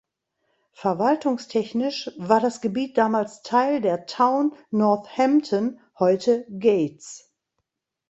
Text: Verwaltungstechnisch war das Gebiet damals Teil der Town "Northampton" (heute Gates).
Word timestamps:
Verwaltungstechnisch 0.73 2.09
war 2.17 2.39
das 2.39 2.59
Gebiet 2.61 2.97
damals 2.97 3.43
Teil 3.43 3.81
der 3.81 4.07
Town 4.07 4.55
"Northampton" 4.71 5.79
(heute 5.99 6.43
Gates). 6.57 7.31